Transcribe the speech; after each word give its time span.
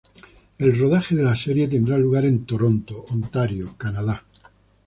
El 0.57 0.75
rodaje 0.79 1.15
de 1.15 1.21
la 1.21 1.35
serie 1.35 1.67
tendrá 1.67 1.95
lugar 1.99 2.25
en 2.25 2.43
Toronto, 2.43 3.03
Ontario, 3.11 3.75
Canadá. 3.77 4.23